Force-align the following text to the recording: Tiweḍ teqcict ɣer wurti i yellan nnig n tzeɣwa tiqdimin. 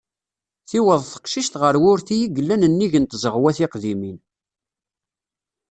Tiweḍ 0.69 1.01
teqcict 1.11 1.53
ɣer 1.61 1.75
wurti 1.83 2.15
i 2.23 2.27
yellan 2.35 2.63
nnig 2.71 2.93
n 2.99 3.05
tzeɣwa 3.05 3.51
tiqdimin. 3.57 4.17